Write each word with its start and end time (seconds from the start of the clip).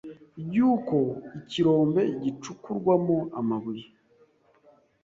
y’uko 0.53 0.97
ikirombe 1.39 2.01
gicukurwamo 2.23 3.17
amabuye 3.39 3.85